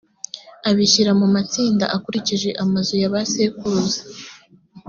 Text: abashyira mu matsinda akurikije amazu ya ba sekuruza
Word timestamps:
abashyira 0.69 1.11
mu 1.19 1.27
matsinda 1.35 1.85
akurikije 1.95 2.49
amazu 2.63 2.93
ya 3.01 3.09
ba 3.13 3.21
sekuruza 3.31 4.01